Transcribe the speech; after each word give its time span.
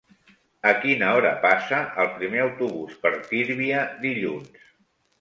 A 0.69 0.71
quina 0.85 1.09
hora 1.17 1.33
passa 1.43 1.83
el 2.05 2.11
primer 2.17 2.43
autobús 2.47 2.99
per 3.07 3.15
Tírvia 3.31 3.89
dilluns? 4.11 4.69